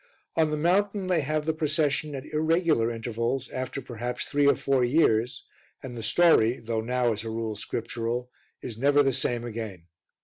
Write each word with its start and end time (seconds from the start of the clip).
On 0.35 0.49
the 0.49 0.57
mountain 0.57 1.05
they 1.05 1.21
have 1.21 1.45
the 1.45 1.53
procession 1.53 2.15
at 2.15 2.25
irregular 2.25 2.89
intervals, 2.89 3.49
after 3.51 3.83
perhaps 3.83 4.25
three 4.25 4.47
or 4.47 4.55
four 4.55 4.83
years, 4.83 5.45
and 5.83 5.95
the 5.95 6.01
story, 6.01 6.59
though 6.59 6.81
now, 6.81 7.13
as 7.13 7.23
a 7.23 7.29
rule, 7.29 7.55
scriptural, 7.55 8.31
is 8.63 8.79
never 8.79 9.03
the 9.03 9.13
same 9.13 9.43
again. 9.45 9.83